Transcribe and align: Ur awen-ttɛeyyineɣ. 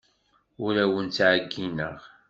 Ur 0.63 0.73
awen-ttɛeyyineɣ. 0.83 1.97